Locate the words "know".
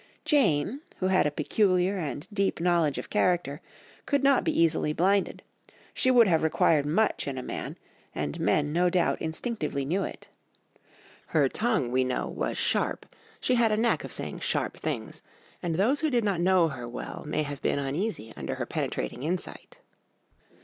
12.03-12.27, 16.41-16.69